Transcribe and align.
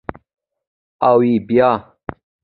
_اوبيا؟ 1.07 1.69